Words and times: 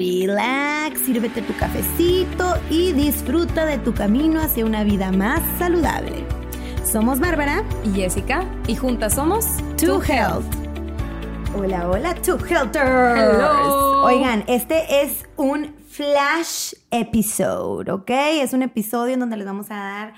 relax, 0.00 0.98
sírvete 1.00 1.42
tu 1.42 1.54
cafecito 1.56 2.54
y 2.70 2.92
disfruta 2.92 3.66
de 3.66 3.76
tu 3.76 3.92
camino 3.92 4.40
hacia 4.40 4.64
una 4.64 4.82
vida 4.82 5.12
más 5.12 5.42
saludable. 5.58 6.24
Somos 6.90 7.20
Bárbara 7.20 7.62
y 7.84 7.90
Jessica 7.92 8.44
y 8.66 8.76
juntas 8.76 9.14
somos 9.14 9.44
To 9.76 10.02
Health. 10.02 10.46
Hola, 11.54 11.86
hola, 11.90 12.14
To 12.14 12.38
Healthers. 12.38 13.18
Hello. 13.18 14.04
Oigan, 14.04 14.42
este 14.46 15.02
es 15.02 15.26
un 15.36 15.74
flash 15.90 16.72
episode, 16.90 17.90
¿ok? 17.92 18.10
Es 18.40 18.54
un 18.54 18.62
episodio 18.62 19.14
en 19.14 19.20
donde 19.20 19.36
les 19.36 19.46
vamos 19.46 19.70
a 19.70 19.74
dar 19.74 20.14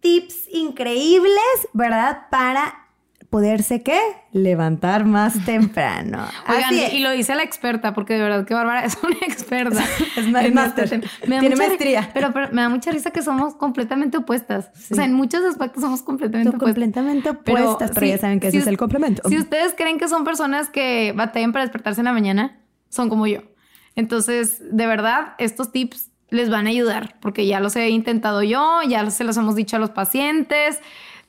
tips 0.00 0.48
increíbles, 0.52 1.68
¿verdad? 1.72 2.26
Para 2.30 2.87
poderse, 3.30 3.82
¿qué? 3.82 3.98
Levantar 4.32 5.04
más 5.04 5.44
temprano. 5.44 6.26
Oigan, 6.48 6.64
Así 6.64 6.96
y 6.96 7.00
lo 7.00 7.10
dice 7.10 7.34
la 7.34 7.42
experta, 7.42 7.92
porque 7.94 8.14
de 8.14 8.22
verdad 8.22 8.46
que 8.46 8.54
Bárbara 8.54 8.84
es 8.84 8.96
una 9.02 9.16
experta. 9.26 9.84
Es 10.16 10.28
ma- 10.28 10.44
en 10.44 10.54
máster. 10.54 10.84
este 10.84 11.08
Tiene 11.26 11.56
maestría. 11.56 12.10
Pero, 12.14 12.32
pero 12.32 12.48
me 12.52 12.62
da 12.62 12.68
mucha 12.68 12.90
risa 12.90 13.10
que 13.10 13.22
somos 13.22 13.54
completamente 13.54 14.16
opuestas. 14.16 14.70
O 14.90 14.94
sea, 14.94 15.04
en 15.04 15.12
muchos 15.14 15.44
aspectos 15.44 15.82
somos 15.82 16.02
completamente 16.02 16.50
Son 16.50 16.56
opuestas. 16.56 16.74
completamente 16.74 17.30
opuestas, 17.30 17.90
pero, 17.94 18.06
sí, 18.06 18.12
ya 18.12 18.18
saben 18.18 18.40
que 18.40 18.50
si 18.50 18.56
ese 18.56 18.64
es 18.64 18.68
el 18.68 18.76
complemento. 18.78 19.28
Si 19.28 19.36
ustedes 19.38 19.74
creen 19.76 19.98
que 19.98 20.08
son 20.08 20.24
personas 20.24 20.70
que 20.70 21.12
batallan 21.14 21.52
para 21.52 21.64
despertarse 21.64 22.00
en 22.00 22.06
la 22.06 22.12
mañana, 22.12 22.58
son 22.88 23.08
como 23.08 23.26
yo. 23.26 23.40
Entonces, 23.94 24.62
de 24.74 24.86
verdad, 24.86 25.34
estos 25.38 25.72
tips 25.72 26.10
les 26.30 26.50
van 26.50 26.66
a 26.66 26.70
ayudar 26.70 27.16
porque 27.20 27.46
ya 27.46 27.58
los 27.60 27.74
he 27.76 27.88
intentado 27.88 28.42
yo, 28.42 28.80
ya 28.88 29.08
se 29.10 29.24
los 29.24 29.36
hemos 29.36 29.54
dicho 29.54 29.76
a 29.76 29.78
los 29.78 29.90
pacientes, 29.90 30.78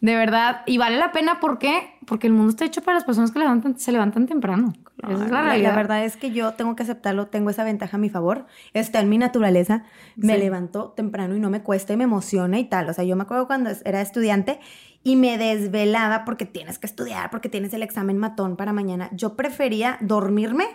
de 0.02 0.16
verdad. 0.16 0.62
Y 0.66 0.78
vale 0.78 0.98
la 0.98 1.12
pena, 1.12 1.40
¿por 1.40 1.58
qué? 1.60 1.94
Porque 2.06 2.28
el 2.28 2.34
mundo 2.34 2.50
está 2.52 2.66
hecho 2.66 2.82
para 2.82 2.96
las 2.96 3.04
personas 3.04 3.32
que 3.32 3.40
levantan, 3.40 3.78
se 3.78 3.92
levantan 3.92 4.26
temprano. 4.28 4.74
Esa 5.04 5.12
es 5.14 5.20
la 5.20 5.26
la, 5.28 5.42
realidad. 5.44 5.70
la 5.70 5.76
verdad 5.76 6.06
es 6.06 6.18
que 6.18 6.32
yo 6.32 6.54
tengo 6.54 6.76
que 6.76 6.84
aceptarlo, 6.84 7.28
tengo 7.28 7.50
esa 7.50 7.64
ventaja 7.64 7.98
a 7.98 8.00
mi 8.00 8.10
favor, 8.10 8.46
está 8.74 9.00
en 9.00 9.10
mi 9.10 9.18
naturaleza, 9.18 9.84
me 10.16 10.34
Sí. 10.36 10.40
levanto 10.40 10.90
temprano 10.96 11.36
y 11.36 11.40
no 11.40 11.50
me 11.50 11.62
cuesta 11.62 11.94
y 11.94 11.98
me 11.98 12.04
emociona 12.06 12.60
y 12.60 12.66
tal, 12.66 12.90
o 12.90 12.94
sea, 12.94 13.04
yo 13.04 13.16
me 13.16 13.24
acuerdo 13.24 13.48
cuando 13.48 13.70
era 13.86 14.02
estudiante 14.02 14.60
y 15.04 15.16
me 15.16 15.38
desvelaba 15.38 16.26
porque 16.26 16.46
tienes 16.46 16.80
que 16.80 16.88
estudiar, 16.88 17.30
porque 17.30 17.48
tienes 17.48 17.74
el 17.74 17.84
examen 17.84 18.18
matón 18.18 18.58
para 18.58 18.74
mañana, 18.74 19.10
yo 19.14 19.36
prefería 19.38 19.98
dormirme 20.02 20.66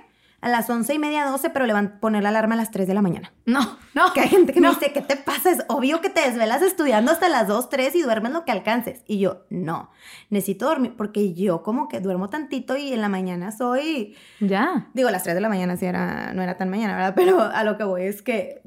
a 0.45 0.49
las 0.49 0.69
once 0.69 0.93
y 0.95 0.99
media, 0.99 1.25
doce, 1.25 1.51
pero 1.51 1.65
levan- 1.67 1.99
poner 2.01 2.23
la 2.23 2.29
alarma 2.29 2.55
a 2.55 2.59
las 2.59 2.71
3 2.71 2.87
de 2.87 2.95
la 2.95 3.03
mañana. 3.03 3.33
No, 3.47 3.79
no. 3.95 4.13
Que 4.13 4.21
hay 4.21 4.29
gente 4.29 4.53
que 4.53 4.61
no. 4.61 4.69
me 4.69 4.75
dice, 4.79 4.93
¿qué 4.93 5.01
te 5.01 5.17
pasa? 5.17 5.51
Es 5.51 5.65
obvio 5.69 6.01
que 6.01 6.11
te 6.11 6.21
desvelas 6.21 6.61
estudiando 6.63 7.11
hasta 7.13 7.29
las 7.29 7.49
2, 7.49 7.69
3 7.71 7.95
y 7.97 8.03
duermes 8.03 8.33
lo 8.33 8.45
que 8.45 8.53
alcances. 8.53 9.03
Y 9.07 9.19
yo, 9.19 9.45
no, 9.51 9.91
necesito 10.31 10.67
dormir 10.67 10.95
porque 10.97 11.33
yo 11.35 11.63
como 11.63 11.89
que 11.89 12.01
duermo 12.01 12.29
tantito 12.31 12.77
y 12.77 12.93
en 12.93 13.01
la 13.01 13.09
mañana 13.09 13.53
soy... 13.53 14.17
Ya. 14.41 14.89
Digo, 14.95 15.11
las 15.11 15.23
3 15.23 15.35
de 15.35 15.41
la 15.41 15.49
mañana 15.49 15.77
sí 15.77 15.87
era, 15.87 16.33
no 16.35 16.43
era 16.43 16.57
tan 16.57 16.69
mañana, 16.69 16.95
¿verdad? 16.97 17.15
Pero 17.17 17.41
a 17.43 17.65
lo 17.65 17.77
que 17.79 17.85
voy 17.85 18.03
es 18.03 18.21
que 18.23 18.61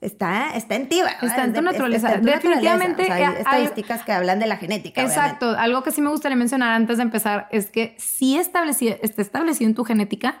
está, 0.00 0.54
está 0.56 0.76
en 0.76 0.88
ti, 0.88 0.96
¿verdad? 1.02 1.22
Está 1.24 1.44
en 1.44 1.52
tu 1.52 1.60
naturaleza. 1.62 2.06
está 2.08 2.18
en 2.18 2.24
tu 2.24 2.30
Definitivamente, 2.30 3.02
naturaleza. 3.02 3.14
O 3.14 3.16
sea, 3.16 3.16
hay 3.16 3.22
eh, 3.22 3.26
hay- 3.36 3.40
estadísticas 3.64 4.04
que 4.04 4.12
hablan 4.12 4.38
de 4.38 4.46
la 4.46 4.56
genética. 4.56 5.02
Exacto. 5.02 5.50
Algo 5.58 5.82
que 5.82 5.90
sí 5.90 6.00
me 6.00 6.08
gustaría 6.10 6.36
mencionar 6.36 6.72
antes 6.72 6.96
de 6.96 7.02
empezar 7.02 7.48
es 7.50 7.70
que 7.70 7.94
sí 7.98 8.36
establecido, 8.38 8.96
está 9.02 9.20
establecido 9.22 9.68
en 9.68 9.74
tu 9.74 9.84
genética 9.84 10.40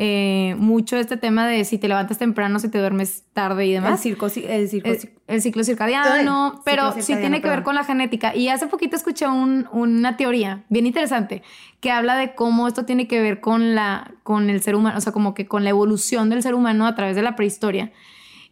eh, 0.00 0.54
mucho 0.58 0.96
este 0.96 1.16
tema 1.16 1.46
de 1.48 1.64
si 1.64 1.76
te 1.76 1.88
levantas 1.88 2.18
temprano, 2.18 2.60
si 2.60 2.68
te 2.68 2.78
duermes 2.78 3.24
tarde 3.32 3.66
y. 3.66 3.74
El 3.74 3.82
demás. 3.82 4.00
circo, 4.00 4.26
el 4.26 4.68
circo, 4.68 4.88
El, 4.88 5.10
el 5.26 5.42
ciclo 5.42 5.64
circadiano, 5.64 6.52
Ay, 6.54 6.60
pero 6.64 6.88
ciclo 6.92 7.02
sí 7.02 7.16
tiene 7.16 7.40
que 7.40 7.48
ver 7.48 7.64
con 7.64 7.74
la 7.74 7.82
genética. 7.84 8.34
Y 8.34 8.48
hace 8.48 8.68
poquito 8.68 8.94
escuché 8.96 9.26
un- 9.26 9.66
una 9.72 10.16
teoría 10.16 10.64
bien 10.68 10.86
interesante 10.86 11.42
que 11.80 11.90
habla 11.90 12.16
de 12.16 12.34
cómo 12.36 12.68
esto 12.68 12.84
tiene 12.84 13.08
que 13.08 13.20
ver 13.20 13.40
con, 13.40 13.74
la, 13.74 14.12
con 14.22 14.50
el 14.50 14.62
ser 14.62 14.76
humano, 14.76 14.98
o 14.98 15.00
sea, 15.00 15.12
como 15.12 15.34
que 15.34 15.46
con 15.46 15.64
la 15.64 15.70
evolución 15.70 16.30
del 16.30 16.42
ser 16.44 16.54
humano 16.54 16.86
a 16.86 16.94
través 16.94 17.16
de 17.16 17.22
la 17.22 17.34
prehistoria. 17.34 17.90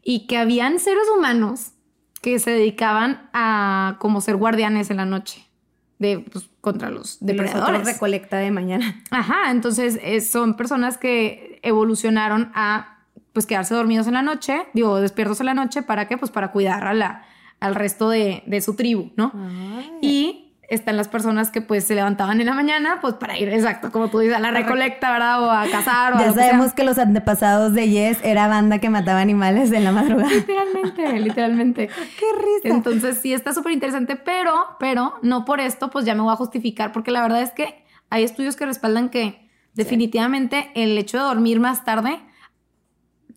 Y 0.02 0.26
que 0.26 0.38
habían 0.38 0.78
seres 0.80 1.04
humanos 1.16 1.72
que 2.22 2.38
se 2.40 2.50
dedicaban 2.50 3.28
a 3.32 3.96
como 4.00 4.20
ser 4.20 4.34
guardianes 4.36 4.90
en 4.90 4.96
la 4.96 5.04
noche 5.06 5.45
de, 5.98 6.18
pues, 6.20 6.48
contra 6.60 6.90
los 6.90 7.14
Y 7.22 7.26
los 7.26 7.36
depredadores. 7.36 7.84
recolecta 7.86 8.36
de 8.38 8.50
mañana. 8.50 9.02
Ajá, 9.10 9.50
entonces 9.50 9.98
eh, 10.02 10.20
son 10.20 10.56
personas 10.56 10.98
que 10.98 11.58
evolucionaron 11.62 12.50
a 12.54 12.92
pues 13.32 13.44
quedarse 13.46 13.74
dormidos 13.74 14.06
en 14.06 14.14
la 14.14 14.22
noche, 14.22 14.62
digo, 14.72 14.98
despiertos 15.00 15.40
en 15.40 15.46
la 15.46 15.54
noche, 15.54 15.82
¿para 15.82 16.08
qué? 16.08 16.16
Pues 16.16 16.30
para 16.30 16.52
cuidar 16.52 16.86
a 16.86 16.94
la, 16.94 17.24
al 17.60 17.74
resto 17.74 18.08
de, 18.08 18.42
de 18.46 18.60
su 18.62 18.76
tribu, 18.76 19.10
¿no? 19.16 19.30
Y 20.00 20.45
están 20.68 20.96
las 20.96 21.08
personas 21.08 21.50
que 21.50 21.60
pues 21.60 21.84
se 21.84 21.94
levantaban 21.94 22.40
en 22.40 22.46
la 22.46 22.54
mañana, 22.54 22.98
pues 23.00 23.14
para 23.14 23.38
ir, 23.38 23.48
exacto, 23.48 23.92
como 23.92 24.08
tú 24.08 24.18
dices, 24.18 24.36
a 24.36 24.40
la 24.40 24.50
recolecta, 24.50 25.12
¿verdad? 25.12 25.42
O 25.42 25.50
a 25.50 25.66
cazar 25.68 26.14
o 26.14 26.16
a 26.16 26.20
Ya 26.20 26.32
sabemos 26.32 26.72
que 26.72 26.84
los 26.84 26.98
antepasados 26.98 27.72
de 27.72 27.88
Yes 27.88 28.18
era 28.22 28.48
banda 28.48 28.78
que 28.78 28.90
mataba 28.90 29.20
animales 29.20 29.72
en 29.72 29.84
la 29.84 29.92
madrugada. 29.92 30.30
Literalmente, 30.30 31.12
literalmente. 31.20 31.88
¡Qué 31.88 32.26
risa! 32.36 32.74
Entonces 32.74 33.18
sí 33.18 33.32
está 33.32 33.52
súper 33.52 33.72
interesante, 33.72 34.16
pero, 34.16 34.52
pero 34.80 35.14
no 35.22 35.44
por 35.44 35.60
esto 35.60 35.90
pues 35.90 36.04
ya 36.04 36.14
me 36.14 36.22
voy 36.22 36.32
a 36.32 36.36
justificar, 36.36 36.92
porque 36.92 37.10
la 37.10 37.22
verdad 37.22 37.42
es 37.42 37.52
que 37.52 37.84
hay 38.10 38.24
estudios 38.24 38.56
que 38.56 38.66
respaldan 38.66 39.08
que 39.08 39.48
definitivamente 39.74 40.70
el 40.74 40.96
hecho 40.96 41.18
de 41.18 41.24
dormir 41.24 41.60
más 41.60 41.84
tarde 41.84 42.20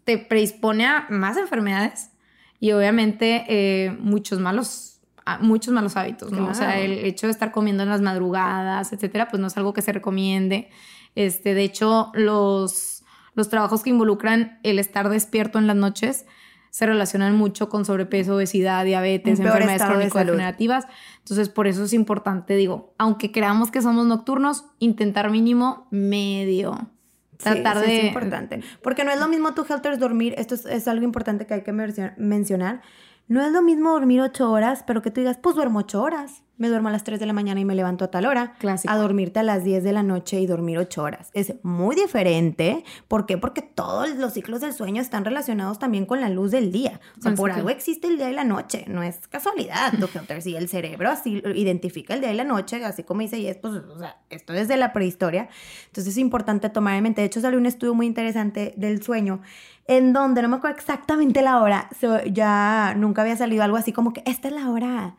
te 0.04 0.18
predispone 0.18 0.86
a 0.86 1.06
más 1.10 1.38
enfermedades 1.38 2.12
y 2.60 2.72
obviamente 2.72 3.46
eh, 3.48 3.96
muchos 4.00 4.40
malos 4.40 4.99
muchos 5.38 5.74
malos 5.74 5.96
hábitos, 5.96 6.32
¿no? 6.32 6.48
O 6.48 6.54
sea, 6.54 6.80
el 6.80 6.92
hecho 7.06 7.28
de 7.28 7.32
estar 7.32 7.52
comiendo 7.52 7.84
en 7.84 7.90
las 7.90 8.02
madrugadas, 8.02 8.92
etcétera, 8.92 9.28
pues 9.28 9.40
no 9.40 9.48
es 9.48 9.56
algo 9.58 9.74
que 9.74 9.82
se 9.82 9.92
recomiende. 9.92 10.70
Este, 11.16 11.54
de 11.54 11.64
hecho, 11.64 12.12
los, 12.16 13.04
los 13.36 13.50
trabajos 13.50 13.84
que 13.84 13.90
involucran 13.92 14.60
el 14.64 14.80
estar 14.80 15.10
despierto 15.10 15.60
en 15.60 15.68
las 15.68 15.76
noches 15.76 16.26
se 16.72 16.86
relacionan 16.86 17.36
mucho 17.36 17.68
con 17.68 17.84
sobrepeso, 17.84 18.36
obesidad, 18.36 18.86
diabetes, 18.86 19.40
enfermedades 19.40 19.82
crónico-degenerativas. 19.84 20.86
Entonces, 21.20 21.50
por 21.50 21.68
eso 21.68 21.84
es 21.84 21.94
importante, 21.94 22.56
digo, 22.56 22.94
aunque 22.98 23.32
creamos 23.32 23.72
que 23.72 23.82
somos 23.82 24.06
nocturnos, 24.06 24.66
intentar 24.80 25.32
mínimo 25.32 25.88
medio. 25.90 26.90
Tratar 27.38 27.78
Sí, 27.80 27.86
sí, 27.86 27.92
de... 27.92 27.98
es 28.00 28.06
importante. 28.06 28.62
Porque 28.84 29.04
no 29.04 29.12
es 29.12 29.20
lo 29.20 29.28
mismo 29.30 29.54
tu 29.54 29.66
Helters 29.68 29.98
dormir, 29.98 30.36
esto 30.38 30.54
es, 30.56 30.66
es 30.66 30.88
algo 30.88 31.04
importante 31.06 31.48
que 31.48 31.54
hay 31.56 31.64
que 31.64 31.72
mencio- 31.74 32.14
mencionar. 32.18 32.82
No 33.30 33.46
es 33.46 33.52
lo 33.52 33.62
mismo 33.62 33.92
dormir 33.92 34.22
ocho 34.22 34.52
horas, 34.52 34.84
pero 34.88 35.04
que 35.04 35.12
tú 35.12 35.22
digas, 35.22 35.38
pues 35.38 35.56
duermo 35.56 35.80
ocho 35.80 36.02
horas. 36.02 36.42
Me 36.58 36.68
duermo 36.68 36.90
a 36.90 36.92
las 36.92 37.06
3 37.06 37.22
de 37.22 37.26
la 37.26 37.32
mañana 37.32 37.62
y 37.62 37.64
me 37.64 37.74
levanto 37.74 38.04
a 38.04 38.12
tal 38.12 38.26
hora. 38.26 38.56
Clásico. 38.60 38.92
A 38.94 38.98
dormirte 38.98 39.40
a 39.40 39.44
las 39.44 39.64
10 39.64 39.82
de 39.82 39.94
la 39.94 40.04
noche 40.04 40.42
y 40.42 40.46
dormir 40.46 40.78
ocho 40.78 41.04
horas. 41.04 41.30
Es 41.34 41.54
muy 41.64 41.96
diferente. 41.96 42.84
¿Por 43.08 43.26
qué? 43.26 43.38
Porque 43.38 43.62
todos 43.62 44.10
los 44.16 44.34
ciclos 44.34 44.60
del 44.60 44.74
sueño 44.74 45.02
están 45.02 45.24
relacionados 45.24 45.80
también 45.80 46.06
con 46.06 46.20
la 46.20 46.30
luz 46.30 46.52
del 46.52 46.74
día. 46.74 47.00
O 47.18 47.22
sea, 47.22 47.34
por 47.36 47.52
algo 47.52 47.70
existe 47.70 48.08
el 48.08 48.18
día 48.18 48.30
y 48.30 48.34
la 48.34 48.44
noche. 48.44 48.84
No 48.90 49.04
es 49.04 49.26
casualidad, 49.30 49.94
Helters. 49.94 50.46
Y 50.50 50.56
el 50.56 50.68
cerebro 50.68 51.10
así 51.10 51.42
identifica 51.56 52.16
el 52.16 52.22
día 52.22 52.34
y 52.34 52.36
la 52.36 52.44
noche, 52.44 52.84
así 52.84 53.04
como 53.04 53.22
dice, 53.22 53.38
y 53.38 53.48
es, 53.48 53.56
pues, 53.56 53.76
o 53.76 54.00
sea, 54.00 54.18
esto 54.30 54.54
es 54.54 54.68
de 54.68 54.76
la 54.76 54.92
prehistoria. 54.92 55.48
Entonces 55.86 56.14
es 56.14 56.18
importante 56.18 56.70
tomar 56.70 56.96
en 56.96 57.04
mente. 57.04 57.22
De 57.22 57.28
hecho, 57.28 57.40
salió 57.40 57.58
un 57.58 57.68
estudio 57.68 57.94
muy 57.94 58.06
interesante 58.06 58.74
del 58.76 59.02
sueño, 59.02 59.42
en 59.90 60.14
donde 60.14 60.42
no 60.44 60.50
me 60.50 60.58
acuerdo 60.58 60.78
exactamente 60.78 61.42
la 61.42 61.62
hora, 61.62 61.90
so- 62.00 62.24
ya 62.26 62.94
nunca 62.96 63.24
había 63.24 63.36
salido 63.36 63.64
algo 63.64 63.76
así 63.78 63.92
como 63.92 64.14
que 64.14 64.22
esta 64.26 64.48
es 64.50 64.54
la 64.54 64.70
hora 64.70 65.16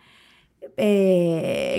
eh, 0.77 1.77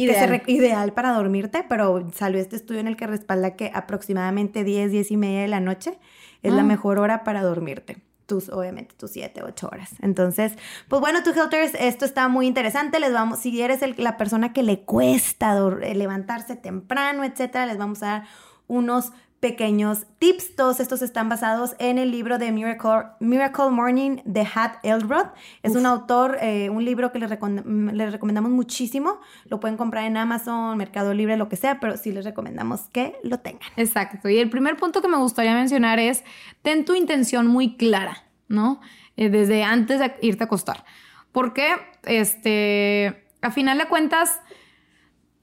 Ideal. 0.47 0.93
para 0.93 1.13
dormirte, 1.13 1.63
pero 1.67 2.07
salió 2.13 2.39
este 2.39 2.55
estudio 2.55 2.81
en 2.81 2.87
el 2.87 2.97
que 2.97 3.07
respalda 3.07 3.55
que 3.55 3.71
aproximadamente 3.73 4.63
10, 4.63 4.91
10 4.91 5.11
y 5.11 5.17
media 5.17 5.41
de 5.41 5.47
la 5.47 5.59
noche 5.59 5.97
es 6.43 6.53
la 6.53 6.61
Ah. 6.61 6.65
mejor 6.65 6.99
hora 6.99 7.23
para 7.23 7.41
dormirte. 7.43 7.97
Tus, 8.25 8.49
obviamente, 8.49 8.95
tus 8.95 9.11
7, 9.11 9.41
8 9.43 9.69
horas. 9.71 9.91
Entonces, 10.01 10.53
pues 10.87 11.01
bueno, 11.01 11.21
tu 11.23 11.31
Helters, 11.31 11.73
esto 11.79 12.05
está 12.05 12.27
muy 12.29 12.47
interesante. 12.47 12.99
Les 12.99 13.11
vamos, 13.13 13.39
si 13.39 13.61
eres 13.61 13.81
el- 13.81 13.95
la 13.97 14.15
persona 14.17 14.53
que 14.53 14.63
le 14.63 14.81
cuesta 14.81 15.53
levantarse 15.93 16.55
temprano, 16.55 17.23
etcétera, 17.23 17.65
les 17.65 17.77
vamos 17.77 18.01
a 18.03 18.05
dar 18.07 18.23
unos 18.67 19.11
pequeños 19.41 20.05
tips. 20.19 20.55
Todos 20.55 20.79
estos 20.79 21.01
están 21.01 21.27
basados 21.27 21.75
en 21.79 21.97
el 21.97 22.11
libro 22.11 22.37
de 22.37 22.53
Miracle, 22.53 23.07
Miracle 23.19 23.71
Morning 23.71 24.19
de 24.23 24.47
Hat 24.55 24.75
Elrod. 24.83 25.27
Es 25.63 25.75
un 25.75 25.85
autor, 25.85 26.37
eh, 26.41 26.69
un 26.69 26.85
libro 26.85 27.11
que 27.11 27.19
les, 27.19 27.29
recom- 27.29 27.91
les 27.91 28.11
recomendamos 28.13 28.51
muchísimo. 28.51 29.19
Lo 29.45 29.59
pueden 29.59 29.75
comprar 29.75 30.05
en 30.05 30.15
Amazon, 30.15 30.77
Mercado 30.77 31.13
Libre, 31.13 31.35
lo 31.35 31.49
que 31.49 31.57
sea, 31.57 31.81
pero 31.81 31.97
sí 31.97 32.13
les 32.13 32.23
recomendamos 32.23 32.83
que 32.93 33.17
lo 33.23 33.39
tengan. 33.39 33.67
Exacto. 33.75 34.29
Y 34.29 34.37
el 34.37 34.49
primer 34.49 34.77
punto 34.77 35.01
que 35.01 35.09
me 35.09 35.17
gustaría 35.17 35.53
mencionar 35.53 35.99
es, 35.99 36.23
ten 36.61 36.85
tu 36.85 36.95
intención 36.95 37.47
muy 37.47 37.75
clara, 37.75 38.23
¿no? 38.47 38.79
eh, 39.17 39.29
desde 39.29 39.63
antes 39.63 39.99
de 39.99 40.13
irte 40.21 40.43
a 40.43 40.45
acostar. 40.45 40.85
Porque, 41.31 41.67
este, 42.03 43.25
a 43.41 43.51
final 43.51 43.77
de 43.77 43.87
cuentas, 43.87 44.39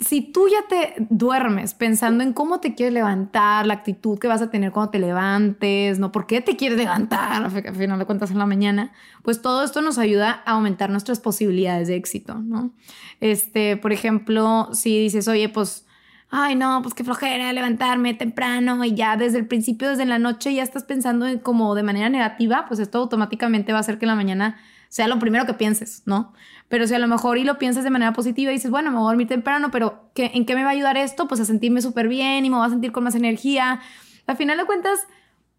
si 0.01 0.21
tú 0.21 0.47
ya 0.49 0.69
te 0.69 0.95
duermes 1.11 1.75
pensando 1.75 2.23
en 2.23 2.33
cómo 2.33 2.61
te 2.61 2.75
quieres 2.75 2.95
levantar, 2.95 3.67
la 3.67 3.75
actitud 3.75 4.19
que 4.19 4.29
vas 4.29 4.41
a 4.41 4.51
tener 4.51 4.71
cuando 4.71 4.93
te 4.93 5.01
levantes, 5.01 5.99
¿no? 5.99 6.13
¿Por 6.13 6.27
qué 6.27 6.41
te 6.41 6.57
quieres 6.57 6.79
levantar 6.79 7.45
a 7.45 7.51
final 7.51 7.99
de 7.99 8.05
cuentas 8.05 8.31
en 8.31 8.39
la 8.39 8.47
mañana? 8.47 8.93
Pues 9.23 9.43
todo 9.43 9.65
esto 9.65 9.81
nos 9.83 9.99
ayuda 9.99 10.43
a 10.45 10.53
aumentar 10.53 10.91
nuestras 10.91 11.19
posibilidades 11.19 11.89
de 11.89 11.97
éxito, 11.97 12.35
¿no? 12.35 12.71
Este, 13.21 13.77
por 13.77 13.93
ejemplo, 13.93 14.69
si 14.73 14.97
dices, 15.01 15.27
oye, 15.27 15.49
pues, 15.49 15.85
ay, 16.31 16.55
no, 16.55 16.81
pues 16.83 16.95
qué 16.95 17.03
flojera 17.03 17.53
levantarme 17.53 18.15
temprano 18.15 18.85
y 18.85 18.95
ya 18.95 19.17
desde 19.17 19.39
el 19.39 19.47
principio, 19.47 19.89
desde 19.89 20.07
la 20.07 20.21
noche, 20.21 20.55
ya 20.55 20.63
estás 20.63 20.85
pensando 20.85 21.27
en 21.27 21.41
como 21.41 21.75
de 21.75 21.83
manera 21.83 22.09
negativa, 22.09 22.67
pues 22.69 22.79
esto 22.79 22.99
automáticamente 22.99 23.73
va 23.73 23.79
a 23.79 23.81
hacer 23.81 23.99
que 23.99 24.05
en 24.05 24.11
la 24.11 24.15
mañana 24.15 24.59
sea 24.89 25.09
lo 25.09 25.19
primero 25.19 25.47
que 25.47 25.55
pienses, 25.55 26.03
¿no? 26.07 26.33
Pero 26.69 26.87
si 26.87 26.95
a 26.95 26.99
lo 26.99 27.09
mejor 27.09 27.39
y 27.39 27.45
lo 27.45 27.59
piensas 27.59 27.85
de 27.85 27.91
manera 27.91 28.13
positiva 28.13 28.51
y 28.51 28.55
dices, 28.55 28.71
bueno, 28.71 28.91
me 28.91 28.97
voy 28.99 29.07
a 29.07 29.09
dormir 29.09 29.29
temprano, 29.29 29.71
pero 29.71 30.11
¿qué, 30.15 30.31
¿en 30.35 30.45
qué 30.47 30.55
me 30.55 30.63
va 30.63 30.71
a 30.71 30.73
ayudar 30.73 30.97
esto? 30.97 31.29
Pues 31.29 31.41
a 31.41 31.45
sentirme 31.45 31.81
súper 31.83 32.09
bien 32.09 32.45
y 32.45 32.51
me 32.51 32.57
voy 32.57 32.67
a 32.67 32.71
sentir 32.71 32.93
con 32.93 33.05
más 33.05 33.15
energía. 33.15 33.81
Al 34.27 34.37
final 34.37 34.59
de 34.59 34.65
cuentas, 34.65 35.01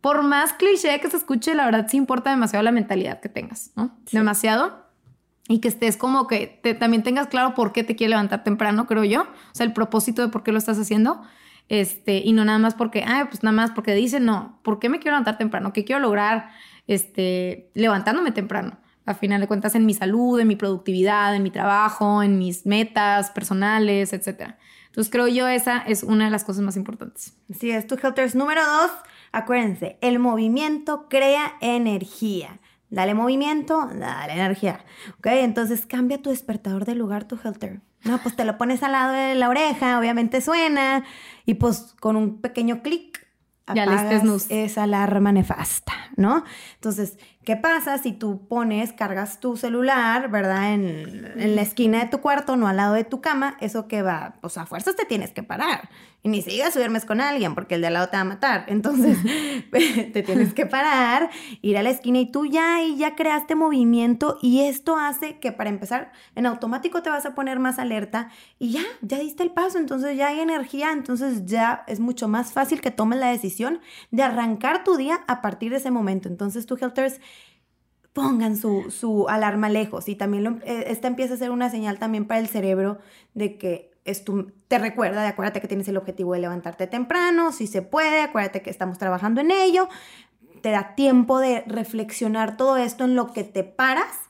por 0.02 0.24
más 0.24 0.54
cliché 0.54 1.00
que 1.00 1.10
se 1.10 1.18
escuche, 1.18 1.56
la 1.56 1.66
verdad 1.66 1.88
sí 1.90 1.98
importa 1.98 2.30
demasiado 2.30 2.64
la 2.64 2.72
mentalidad 2.72 3.20
que 3.20 3.30
tengas, 3.30 3.72
¿no? 3.76 3.98
Demasiado. 4.12 4.88
Y 5.48 5.60
que 5.60 5.68
estés 5.68 5.98
como 5.98 6.28
que 6.28 6.60
te, 6.62 6.76
también 6.76 7.02
tengas 7.02 7.28
claro 7.28 7.56
por 7.56 7.74
qué 7.74 7.84
te 7.84 7.96
quieres 7.96 8.12
levantar 8.12 8.44
temprano, 8.44 8.86
creo 8.86 9.04
yo. 9.04 9.24
O 9.24 9.54
sea, 9.54 9.66
el 9.66 9.74
propósito 9.74 10.22
de 10.22 10.28
por 10.28 10.44
qué 10.44 10.52
lo 10.52 10.60
estás 10.60 10.78
haciendo. 10.78 11.24
Este, 11.70 12.22
y 12.24 12.34
no 12.34 12.46
nada 12.46 12.60
más 12.60 12.76
porque, 12.76 13.04
ay, 13.06 13.26
pues 13.26 13.44
nada 13.44 13.56
más 13.56 13.72
porque 13.72 13.94
dicen, 13.94 14.26
no, 14.26 14.60
¿por 14.64 14.80
qué 14.80 14.90
me 14.90 15.00
quiero 15.00 15.16
levantar 15.16 15.38
temprano? 15.38 15.74
¿Qué 15.74 15.86
quiero 15.86 16.00
lograr 16.00 16.50
este, 16.88 17.72
levantándome 17.74 18.32
temprano? 18.32 18.78
A 19.06 19.14
final 19.14 19.42
de 19.42 19.48
cuentas 19.48 19.76
en 19.76 19.86
mi 19.86 19.94
salud, 19.94 20.40
en 20.40 20.48
mi 20.48 20.56
productividad, 20.56 21.36
en 21.36 21.44
mi 21.44 21.52
trabajo, 21.52 22.22
en 22.24 22.38
mis 22.38 22.66
metas 22.66 23.32
personales, 23.32 24.14
etc. 24.14 24.56
Entonces 24.88 25.12
creo 25.12 25.28
yo 25.28 25.48
esa 25.48 25.80
es 25.80 26.04
una 26.04 26.26
de 26.26 26.32
las 26.32 26.44
cosas 26.44 26.64
más 26.64 26.76
importantes. 26.76 27.34
Sí, 27.60 27.72
es 27.72 27.88
tu 27.88 27.96
Helters 27.96 28.36
número 28.36 28.62
dos. 28.66 28.92
Acuérdense, 29.32 29.98
el 30.02 30.20
movimiento 30.20 31.08
crea 31.10 31.54
energía. 31.62 32.60
Dale 32.90 33.14
movimiento, 33.14 33.88
dale 33.94 34.34
energía. 34.34 34.84
¿Ok? 35.20 35.28
Entonces 35.28 35.86
cambia 35.86 36.22
tu 36.22 36.32
despertador 36.32 36.86
de 36.86 36.96
lugar, 36.96 37.26
tu 37.26 37.38
Helter. 37.44 37.82
No, 38.04 38.18
pues 38.20 38.36
te 38.36 38.46
lo 38.46 38.58
pones 38.58 38.82
al 38.82 38.94
lado 38.94 39.14
de 39.14 39.36
la 39.36 39.50
oreja, 39.50 40.00
obviamente 40.00 40.42
suena. 40.42 41.04
Y 41.46 41.56
pues 41.56 41.96
con 42.00 42.16
un 42.16 42.42
pequeño 42.42 42.82
clic 42.82 43.28
apagas 43.68 44.48
esa 44.50 44.84
alarma 44.84 45.32
nefasta, 45.32 45.94
¿no? 46.16 46.44
Entonces, 46.76 47.20
¿Qué 47.50 47.58
pasa 47.58 47.98
si 47.98 48.12
tú 48.12 48.46
pones, 48.48 48.94
cargas 48.94 49.40
tu 49.40 49.58
celular, 49.58 50.30
¿verdad? 50.30 50.72
En, 50.76 51.56
la 51.56 51.64
esquina 51.64 52.04
de 52.04 52.06
tu 52.06 52.22
cuarto, 52.22 52.56
no 52.56 52.68
al 52.68 52.78
lado 52.78 52.94
de 52.94 53.04
tu 53.04 53.22
cama, 53.22 53.58
eso 53.60 53.88
que 53.88 54.04
va, 54.04 54.36
pues 54.40 54.56
a 54.60 54.68
fuerzas 54.68 54.96
te 54.96 55.06
tienes 55.06 55.32
que 55.32 55.42
parar. 55.42 55.90
Y 56.22 56.28
ni 56.28 56.42
siquiera 56.42 56.70
duermes 56.70 57.06
con 57.06 57.22
alguien 57.22 57.56
porque 57.56 57.76
el 57.76 57.82
de 57.82 57.88
al 57.88 57.94
lado 57.94 58.10
te 58.10 58.18
va 58.18 58.22
a 58.22 58.26
matar. 58.26 58.66
Entonces, 58.68 59.18
te 59.72 60.22
tienes 60.22 60.54
que 60.54 60.66
parar, 60.68 61.32
ir 61.62 61.78
a 61.78 61.82
la 61.82 61.90
esquina 61.90 62.20
y 62.20 62.30
tú 62.30 62.46
ya 62.46 62.84
y 62.84 62.98
ya 62.98 63.16
creaste 63.16 63.56
movimiento 63.56 64.38
y 64.42 64.60
esto 64.60 64.98
hace 64.98 65.40
que 65.40 65.52
para 65.52 65.72
empezar, 65.72 66.12
en 66.36 66.46
automático 66.46 67.02
te 67.02 67.10
vas 67.10 67.26
a 67.26 67.34
poner 67.34 67.58
más 67.58 67.80
alerta 67.80 68.30
y 68.60 68.74
ya, 68.74 68.84
ya 69.02 69.18
diste 69.18 69.42
el 69.42 69.52
paso, 69.52 69.80
entonces 69.80 70.18
ya 70.18 70.28
hay 70.28 70.42
energía, 70.42 70.92
entonces 70.92 71.46
ya 71.46 71.84
es 71.88 72.00
mucho 72.00 72.28
más 72.28 72.52
fácil 72.52 72.82
que 72.82 72.92
tomes 72.92 73.18
la 73.18 73.32
decisión 73.32 73.80
de 74.12 74.22
arrancar 74.22 74.84
tu 74.84 74.98
día 74.98 75.22
a 75.26 75.42
partir 75.42 75.72
de 75.72 75.78
ese 75.78 75.90
momento. 75.90 76.28
Entonces, 76.28 76.66
tu 76.68 76.76
Helters 76.76 77.22
pongan 78.20 78.58
su, 78.58 78.92
su 78.92 79.28
alarma 79.30 79.70
lejos. 79.70 80.10
Y 80.10 80.16
también 80.16 80.62
eh, 80.66 80.86
esta 80.88 81.08
empieza 81.08 81.36
a 81.36 81.38
ser 81.38 81.52
una 81.52 81.70
señal 81.70 82.00
también 82.00 82.26
para 82.26 82.40
el 82.40 82.48
cerebro 82.48 83.00
de 83.34 83.58
que 83.58 83.92
es 84.06 84.24
tu, 84.24 84.52
te 84.68 84.80
recuerda, 84.80 85.22
de 85.22 85.28
acuérdate 85.28 85.62
que 85.62 85.68
tienes 85.68 85.88
el 85.88 85.98
objetivo 85.98 86.34
de 86.34 86.40
levantarte 86.40 86.88
temprano, 86.88 87.52
si 87.52 87.68
se 87.68 87.82
puede, 87.82 88.22
acuérdate 88.22 88.62
que 88.62 88.70
estamos 88.70 88.98
trabajando 88.98 89.42
en 89.42 89.52
ello, 89.52 89.88
te 90.62 90.72
da 90.72 90.96
tiempo 90.96 91.40
de 91.40 91.64
reflexionar 91.68 92.58
todo 92.58 92.78
esto 92.78 93.06
en 93.06 93.16
lo 93.16 93.32
que 93.32 93.44
te 93.44 93.64
paras 93.64 94.30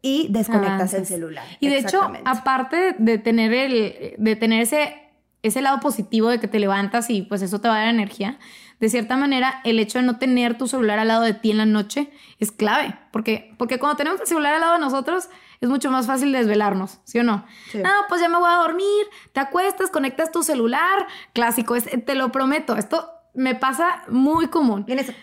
y 0.00 0.28
desconectas 0.30 0.94
el 0.94 1.06
celular. 1.06 1.44
Y 1.60 1.68
de 1.68 1.78
hecho, 1.78 2.02
aparte 2.24 2.94
de 2.98 3.18
tener, 3.18 3.52
el, 3.52 4.14
de 4.18 4.36
tener 4.36 4.62
ese, 4.62 4.94
ese 5.44 5.62
lado 5.62 5.78
positivo 5.78 6.28
de 6.28 6.40
que 6.40 6.48
te 6.48 6.58
levantas 6.58 7.10
y 7.10 7.22
pues 7.22 7.42
eso 7.42 7.60
te 7.60 7.68
va 7.68 7.76
a 7.76 7.78
dar 7.80 7.88
energía, 7.88 8.38
de 8.80 8.88
cierta 8.88 9.16
manera, 9.16 9.60
el 9.64 9.78
hecho 9.78 9.98
de 9.98 10.04
no 10.04 10.18
tener 10.18 10.58
tu 10.58 10.66
celular 10.66 10.98
al 10.98 11.08
lado 11.08 11.22
de 11.22 11.34
ti 11.34 11.50
en 11.50 11.58
la 11.58 11.66
noche 11.66 12.10
es 12.40 12.50
clave, 12.50 12.98
porque, 13.12 13.54
porque 13.56 13.78
cuando 13.78 13.96
tenemos 13.96 14.20
el 14.20 14.26
celular 14.26 14.54
al 14.54 14.60
lado 14.60 14.72
de 14.74 14.80
nosotros 14.80 15.28
es 15.60 15.68
mucho 15.68 15.90
más 15.90 16.06
fácil 16.06 16.32
desvelarnos, 16.32 16.98
¿sí 17.04 17.18
o 17.18 17.22
no? 17.22 17.46
No, 17.74 17.90
pues 18.08 18.20
ya 18.20 18.28
me 18.28 18.38
voy 18.38 18.50
a 18.50 18.56
dormir, 18.56 19.06
te 19.32 19.40
acuestas, 19.40 19.90
conectas 19.90 20.32
tu 20.32 20.42
celular, 20.42 21.06
clásico, 21.32 21.76
es, 21.76 21.88
te 22.04 22.14
lo 22.14 22.32
prometo, 22.32 22.76
esto 22.76 23.08
me 23.34 23.54
pasa 23.54 24.02
muy 24.08 24.48
común. 24.48 24.84
Tic, 24.86 24.98
tic, 24.98 25.14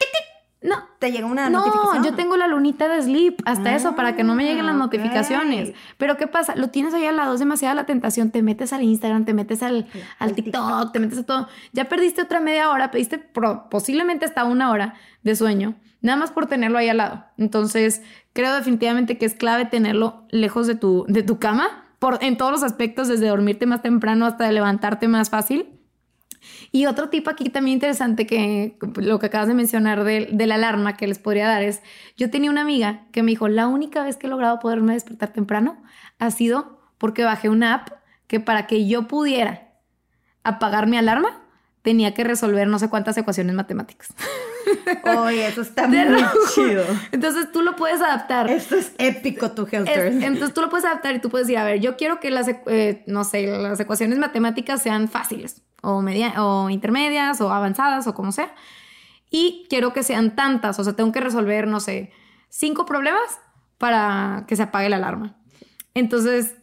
no. 0.62 0.76
¿Te 1.00 1.12
llega 1.12 1.26
una 1.26 1.50
no, 1.50 1.60
notificación? 1.60 2.04
No, 2.04 2.10
yo 2.10 2.16
tengo 2.16 2.38
la 2.38 2.48
lunita 2.48 2.88
de 2.88 3.02
sleep, 3.02 3.42
hasta 3.46 3.76
eso, 3.76 3.96
para 3.96 4.16
que 4.16 4.24
no 4.24 4.36
me 4.36 4.44
lleguen 4.44 4.68
las 4.68 4.76
ah, 4.76 4.78
notificaciones. 4.78 5.74
Pero 5.98 6.18
¿qué 6.18 6.28
pasa? 6.28 6.56
Lo 6.56 6.70
tienes 6.70 6.94
ahí 6.94 7.06
al 7.06 7.16
lado, 7.16 7.34
es 7.34 7.40
demasiada 7.40 7.74
la 7.74 7.86
tentación. 7.86 8.30
Te 8.30 8.44
metes 8.44 8.72
al 8.72 8.84
Instagram, 8.84 9.26
te 9.26 9.34
metes 9.34 9.64
al, 9.64 9.88
al 10.20 10.34
TikTok, 10.34 10.92
te 10.92 11.00
metes 11.00 11.18
a 11.20 11.24
todo. 11.24 11.48
Ya 11.74 11.90
perdiste 11.90 12.22
otra 12.22 12.40
media 12.40 12.70
hora, 12.70 12.92
pediste 12.92 13.18
posiblemente 13.72 14.26
hasta 14.26 14.44
una 14.44 14.70
hora 14.70 14.94
de 15.24 15.36
sueño, 15.36 15.76
nada 16.02 16.20
más 16.20 16.32
por 16.32 16.46
tenerlo 16.46 16.78
ahí 16.78 16.90
al 16.90 16.98
lado. 16.98 17.26
Entonces, 17.38 18.04
creo 18.34 18.54
definitivamente 18.54 19.18
que 19.18 19.26
es 19.26 19.34
clave 19.34 19.66
tenerlo 19.66 20.26
lejos 20.30 20.68
de 20.68 20.76
tu, 20.76 21.06
de 21.08 21.24
tu 21.24 21.40
cama, 21.40 21.86
por, 21.98 22.20
en 22.22 22.38
todos 22.38 22.52
los 22.52 22.64
aspectos, 22.64 23.08
desde 23.08 23.28
dormirte 23.28 23.66
más 23.66 23.82
temprano 23.82 24.28
hasta 24.28 24.52
levantarte 24.52 25.08
más 25.08 25.32
fácil 25.32 25.81
y 26.72 26.86
otro 26.86 27.10
tipo 27.10 27.30
aquí 27.30 27.50
también 27.50 27.76
interesante 27.76 28.26
que 28.26 28.78
lo 28.96 29.20
que 29.20 29.28
acabas 29.28 29.48
de 29.48 29.54
mencionar 29.54 30.04
de, 30.04 30.30
la 30.32 30.56
alarma 30.56 30.98
que 30.98 31.08
les 31.08 31.20
podría 31.20 31.48
dar 31.48 31.64
es, 31.64 31.82
yo 32.18 32.30
tenía 32.30 32.50
una 32.50 32.62
amiga 32.62 33.06
que 33.12 33.24
me 33.24 33.32
dijo, 33.32 33.48
la 33.48 33.68
única 33.68 34.04
vez 34.04 34.18
que 34.18 34.28
he 34.28 34.30
logrado 34.30 34.60
poderme 34.60 34.94
despertar 34.94 35.34
temprano 35.34 35.82
ha 36.20 36.32
sido 36.32 36.80
porque 36.98 37.24
bajé 37.24 37.50
una 37.50 37.74
app 37.74 37.90
que 38.28 38.40
para 38.40 38.68
que 38.68 38.88
yo 38.88 39.08
pudiera 39.08 39.70
apagar 40.44 40.88
mi 40.88 40.98
alarma 40.98 41.41
tenía 41.82 42.14
que 42.14 42.24
resolver 42.24 42.68
no 42.68 42.80
sé 42.80 42.90
cuántas 42.90 43.18
ecuaciones 43.18 43.56
matemáticas. 43.56 44.14
Oye, 45.18 45.48
eso 45.48 45.62
está 45.62 45.88
muy 45.88 46.24
chido. 46.54 46.84
Entonces 47.12 47.52
tú 47.52 47.62
lo 47.62 47.76
puedes 47.76 48.02
adaptar. 48.02 48.50
Esto 48.50 48.76
es 48.76 48.94
épico, 48.98 49.52
tu 49.52 49.68
Helter. 49.70 50.24
entonces 50.24 50.54
tú 50.54 50.62
lo 50.62 50.70
puedes 50.70 50.86
adaptar 50.86 51.16
y 51.16 51.20
tú 51.20 51.30
puedes 51.30 51.48
decir, 51.48 51.58
a 51.58 51.64
ver, 51.64 51.80
yo 51.80 51.98
quiero 51.98 52.20
que 52.20 52.30
las, 52.30 52.48
eh, 52.48 53.04
no 53.08 53.24
sé, 53.24 53.48
las 53.48 53.80
ecuaciones 53.80 54.20
matemáticas 54.20 54.82
sean 54.82 55.08
fáciles 55.08 55.64
o, 55.82 56.02
media, 56.02 56.44
o 56.44 56.70
intermedias 56.70 57.42
o 57.42 57.52
avanzadas 57.52 58.06
o 58.08 58.14
como 58.14 58.32
sea. 58.32 58.54
Y 59.30 59.66
quiero 59.70 59.94
que 59.94 60.04
sean 60.04 60.36
tantas, 60.36 60.78
o 60.78 60.84
sea, 60.84 60.94
tengo 60.94 61.12
que 61.12 61.22
resolver, 61.22 61.66
no 61.66 61.80
sé, 61.80 62.12
cinco 62.50 62.86
problemas 62.86 63.40
para 63.78 64.46
que 64.48 64.56
se 64.56 64.64
apague 64.64 64.90
la 64.90 64.98
alarma. 64.98 65.38
Entonces, 65.94 66.56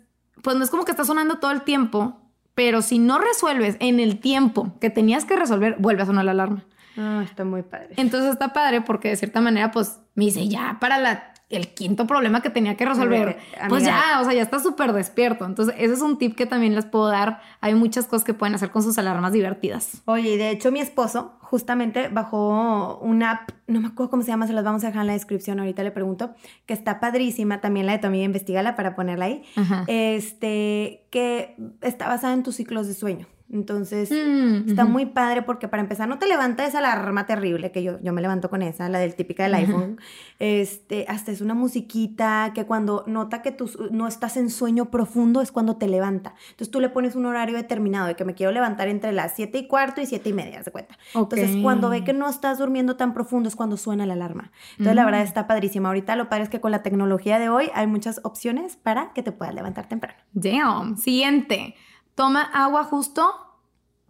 pues 0.43 0.57
no 0.57 0.65
es 0.65 0.71
como 0.71 0.85
que 0.85 0.91
está 0.91 1.05
sonando 1.05 1.39
todo 1.39 1.51
el 1.51 1.63
tiempo, 1.63 2.18
pero 2.59 2.83
si 2.83 2.99
no 2.99 3.21
resuelves 3.21 3.77
en 3.79 4.01
el 4.01 4.19
tiempo 4.19 4.75
que 4.81 4.91
tenías 4.91 5.25
que 5.25 5.37
resolver, 5.37 5.77
vuelve 5.79 6.03
a 6.03 6.07
sonar 6.07 6.25
la 6.25 6.33
alarma. 6.33 6.65
Ah, 6.97 7.23
está 7.25 7.45
muy 7.45 7.63
padre. 7.63 7.91
Entonces 7.97 8.33
está 8.33 8.53
padre 8.53 8.81
porque 8.81 9.11
de 9.11 9.15
cierta 9.15 9.41
manera, 9.41 9.71
pues 9.71 10.01
me 10.17 10.25
dice, 10.25 10.49
ya 10.49 10.79
para 10.81 10.99
la, 10.99 11.35
el 11.51 11.69
quinto 11.69 12.07
problema 12.07 12.43
que 12.43 12.51
tenía 12.51 12.77
que 12.77 12.85
resolver, 12.85 13.39
pues 13.69 13.83
ya, 13.83 14.19
o 14.21 14.25
sea, 14.25 14.35
ya 14.35 14.43
está 14.43 14.61
súper 14.61 14.93
despierto. 14.93 15.47
Entonces, 15.47 15.75
ese 15.79 15.95
es 15.95 16.03
un 16.03 16.19
tip 16.19 16.37
que 16.37 16.45
también 16.45 16.75
les 16.75 16.85
puedo 16.85 17.09
dar. 17.09 17.41
Hay 17.61 17.75
muchas 17.75 18.07
cosas 18.07 18.25
que 18.25 18.35
pueden 18.35 18.55
hacer 18.55 18.71
con 18.71 18.83
sus 18.83 18.99
alarmas 18.99 19.33
divertidas. 19.33 20.03
Oye, 20.05 20.35
y 20.35 20.37
de 20.37 20.51
hecho, 20.51 20.71
mi 20.71 20.81
esposo 20.81 21.39
justamente 21.41 22.09
bajó 22.09 22.99
una 22.99 23.31
app, 23.31 23.51
no 23.67 23.81
me 23.81 23.89
acuerdo 23.89 24.11
cómo 24.11 24.23
se 24.23 24.29
llama, 24.29 24.47
se 24.47 24.53
las 24.53 24.65
vamos 24.65 24.85
a 24.85 24.89
dejar 24.89 25.03
en 25.03 25.07
la 25.07 25.13
descripción, 25.15 25.59
ahorita 25.59 25.83
le 25.83 25.91
pregunto, 25.91 26.35
que 26.67 26.75
está 26.75 27.01
padrísima, 27.01 27.63
también 27.63 27.87
la 27.87 27.93
de 27.93 27.99
tu 27.99 28.07
amiga, 28.07 28.25
investigala 28.25 28.77
para 28.77 28.95
ponerla 28.95 29.25
ahí, 29.25 29.43
este, 29.87 31.07
que 31.11 31.57
está 31.81 32.09
basada 32.09 32.35
en 32.35 32.43
tus 32.43 32.57
ciclos 32.57 32.87
de 32.87 32.93
sueño. 32.93 33.27
Entonces, 33.51 34.11
mm, 34.11 34.69
está 34.69 34.85
muy 34.85 35.07
padre 35.07 35.41
porque 35.43 35.69
para 35.69 35.83
empezar 35.83 36.07
no 36.07 36.19
te 36.19 36.27
levanta 36.27 36.67
esa 36.67 36.79
alarma 36.79 37.25
terrible 37.25 37.73
que 37.73 37.83
yo, 37.83 37.99
yo 38.03 38.13
me 38.13 38.21
levanto 38.21 38.51
con 38.51 38.61
esa, 38.61 38.89
la 38.91 38.99
del 38.99 39.15
típica 39.15 39.45
del 39.45 39.55
iPhone. 39.55 39.99
Este, 40.39 41.07
hasta 41.09 41.33
es 41.33 41.41
una 41.41 41.55
musiquita 41.55 42.53
que 42.55 42.67
cuando 42.67 43.05
nota 43.07 43.41
que 43.41 43.51
tú 43.51 43.71
no 43.91 44.07
estás 44.07 44.37
en 44.37 44.51
sueño 44.51 44.91
profundo 44.91 45.41
es 45.41 45.51
cuando 45.51 45.77
te 45.77 45.89
levanta. 45.89 46.35
Entonces 46.51 46.71
tú 46.71 46.81
le 46.81 46.91
pones 46.91 47.17
un 47.17 47.25
horario 47.25 47.57
determinado 47.57 48.07
de 48.07 48.17
que 48.17 48.25
me 48.27 48.35
quiero 48.35 48.53
levantar 48.53 48.89
entre 48.89 49.13
las 49.13 49.35
7 49.35 49.57
y 49.57 49.67
cuarto 49.67 50.03
y 50.03 50.07
7 50.07 50.29
y 50.29 50.33
media, 50.35 50.63
¿se 50.63 50.71
cuenta? 50.71 50.99
Entonces, 51.15 51.57
cuando 51.63 51.89
ve 51.89 52.05
que 52.05 52.13
no 52.13 52.29
estás 52.29 52.59
durmiendo 52.59 52.97
tan 52.97 53.15
profundo 53.15 53.49
es 53.49 53.57
cuando 53.57 53.79
suena 53.79 54.05
la 54.05 54.13
alarma. 54.13 54.53
Entonces, 54.73 54.95
la 54.95 55.05
verdad 55.07 55.21
mm. 55.21 55.27
está 55.27 55.47
padrísima. 55.47 55.89
Ahorita 55.89 56.17
lo 56.17 56.29
padre 56.29 56.45
es 56.45 56.51
que 56.51 56.61
con 56.61 56.71
la 56.71 56.83
tecnología 56.83 57.39
de 57.39 57.49
hoy 57.49 57.71
hay 57.75 57.87
muchas 57.87 58.21
opciones 58.25 58.77
para 58.77 59.13
que 59.15 59.23
te 59.23 59.33
puedas 59.33 59.55
levantar 59.55 59.89
temprano. 59.89 60.19
Damn. 60.35 60.99
Siguiente. 60.99 61.75
Toma 62.19 62.43
agua 62.53 62.83
justo 62.83 63.33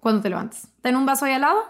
cuando 0.00 0.23
te 0.23 0.31
levantes. 0.31 0.69
Ten 0.81 0.97
un 0.97 1.05
vaso 1.05 1.27
ahí 1.27 1.35
al 1.35 1.43
lado 1.43 1.62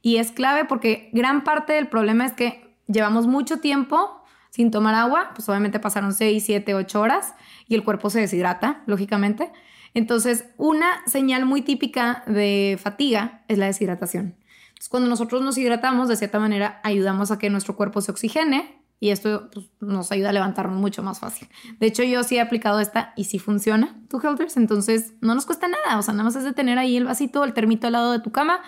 y 0.00 0.18
es 0.18 0.30
clave 0.30 0.64
porque 0.64 1.10
gran 1.12 1.42
parte 1.42 1.72
del 1.72 1.88
problema 1.88 2.24
es 2.24 2.32
que 2.34 2.78
llevamos 2.86 3.26
mucho 3.26 3.58
tiempo, 3.58 4.22
sin 4.50 4.70
tomar 4.70 4.94
agua, 4.94 5.32
pues 5.34 5.48
obviamente 5.48 5.80
pasaron 5.80 6.14
6, 6.14 6.40
7, 6.46 6.72
8 6.72 7.00
horas 7.00 7.34
y 7.66 7.74
el 7.74 7.82
cuerpo 7.82 8.10
se 8.10 8.20
deshidrata, 8.20 8.84
lógicamente. 8.86 9.50
Entonces, 9.92 10.44
una 10.56 11.04
señal 11.06 11.46
muy 11.46 11.62
típica 11.62 12.22
de 12.28 12.78
fatiga 12.80 13.42
es 13.48 13.58
la 13.58 13.66
deshidratación. 13.66 14.36
Entonces, 14.68 14.88
cuando 14.88 15.08
nosotros 15.08 15.42
nos 15.42 15.58
hidratamos, 15.58 16.06
de 16.06 16.14
cierta 16.14 16.38
manera, 16.38 16.80
ayudamos 16.84 17.32
a 17.32 17.40
que 17.40 17.50
nuestro 17.50 17.74
cuerpo 17.74 18.00
se 18.02 18.12
oxigene 18.12 18.85
y 18.98 19.10
esto 19.10 19.50
pues, 19.52 19.66
nos 19.80 20.10
ayuda 20.12 20.30
a 20.30 20.32
levantarnos 20.32 20.78
mucho 20.78 21.02
más 21.02 21.20
fácil. 21.20 21.48
De 21.78 21.86
hecho, 21.86 22.02
yo 22.02 22.22
sí 22.22 22.36
he 22.36 22.40
aplicado 22.40 22.80
esta 22.80 23.12
y 23.16 23.24
sí 23.24 23.38
funciona, 23.38 23.96
tu 24.08 24.20
Helters, 24.20 24.56
entonces 24.56 25.14
no 25.20 25.34
nos 25.34 25.46
cuesta 25.46 25.68
nada, 25.68 25.98
o 25.98 26.02
sea, 26.02 26.14
nada 26.14 26.24
más 26.24 26.36
es 26.36 26.44
de 26.44 26.52
tener 26.52 26.78
ahí 26.78 26.96
el 26.96 27.04
vasito, 27.04 27.44
el 27.44 27.52
termito 27.52 27.86
al 27.86 27.94
lado 27.94 28.12
de 28.12 28.20
tu 28.20 28.32
cama 28.32 28.60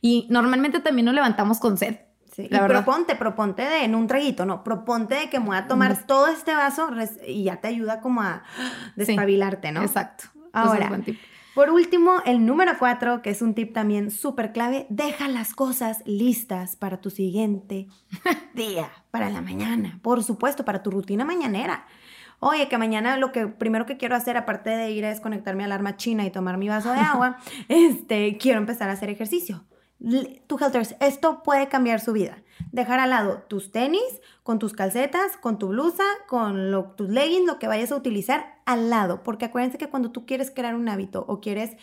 y 0.00 0.26
normalmente 0.30 0.80
también 0.80 1.06
nos 1.06 1.14
levantamos 1.14 1.58
con 1.58 1.78
sed. 1.78 1.98
Sí, 2.32 2.48
la 2.50 2.64
y 2.64 2.68
proponte, 2.68 3.16
proponte 3.16 3.62
de 3.62 3.84
en 3.84 3.94
un 3.94 4.06
traguito, 4.06 4.44
no, 4.44 4.62
proponte 4.62 5.14
de 5.14 5.30
que 5.30 5.40
me 5.40 5.46
voy 5.46 5.56
a 5.56 5.66
tomar 5.66 6.06
todo 6.06 6.26
este 6.26 6.54
vaso 6.54 6.90
y 7.26 7.44
ya 7.44 7.62
te 7.62 7.68
ayuda 7.68 8.00
como 8.02 8.20
a 8.20 8.42
despabilarte, 8.94 9.72
¿no? 9.72 9.80
Exacto. 9.80 10.24
Ahora, 10.52 10.90
por 11.56 11.70
último, 11.70 12.16
el 12.26 12.44
número 12.44 12.72
cuatro, 12.78 13.22
que 13.22 13.30
es 13.30 13.40
un 13.40 13.54
tip 13.54 13.72
también 13.72 14.10
súper 14.10 14.52
clave, 14.52 14.84
deja 14.90 15.26
las 15.26 15.54
cosas 15.54 16.02
listas 16.04 16.76
para 16.76 17.00
tu 17.00 17.08
siguiente 17.08 17.86
día, 18.52 18.90
para 19.10 19.30
la 19.30 19.40
mañana, 19.40 19.98
por 20.02 20.22
supuesto, 20.22 20.66
para 20.66 20.82
tu 20.82 20.90
rutina 20.90 21.24
mañanera. 21.24 21.86
Oye, 22.40 22.68
que 22.68 22.76
mañana 22.76 23.16
lo 23.16 23.32
que 23.32 23.46
primero 23.46 23.86
que 23.86 23.96
quiero 23.96 24.14
hacer, 24.16 24.36
aparte 24.36 24.68
de 24.68 24.90
ir 24.90 25.06
a 25.06 25.08
desconectar 25.08 25.56
mi 25.56 25.64
alarma 25.64 25.96
china 25.96 26.26
y 26.26 26.30
tomar 26.30 26.58
mi 26.58 26.68
vaso 26.68 26.92
de 26.92 26.98
agua, 27.00 27.38
este, 27.68 28.36
quiero 28.36 28.58
empezar 28.58 28.90
a 28.90 28.92
hacer 28.92 29.08
ejercicio 29.08 29.64
tu 30.46 30.58
Helters, 30.58 30.94
esto 31.00 31.42
puede 31.42 31.68
cambiar 31.68 32.00
su 32.00 32.12
vida. 32.12 32.42
Dejar 32.72 33.00
al 33.00 33.10
lado 33.10 33.42
tus 33.48 33.70
tenis, 33.70 34.20
con 34.42 34.58
tus 34.58 34.72
calcetas, 34.72 35.36
con 35.36 35.58
tu 35.58 35.68
blusa, 35.68 36.04
con 36.28 36.94
tus 36.96 37.08
leggings, 37.08 37.46
lo 37.46 37.58
que 37.58 37.68
vayas 37.68 37.92
a 37.92 37.96
utilizar 37.96 38.60
al 38.64 38.90
lado. 38.90 39.22
Porque 39.22 39.46
acuérdense 39.46 39.78
que 39.78 39.88
cuando 39.88 40.10
tú 40.10 40.26
quieres 40.26 40.50
crear 40.50 40.74
un 40.74 40.88
hábito 40.88 41.24
o 41.28 41.40
quieres 41.40 41.76